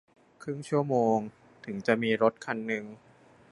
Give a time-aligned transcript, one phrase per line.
[0.41, 1.17] ครึ่งชั่วโมง
[1.65, 2.85] ถึงจะมีรถคันนึง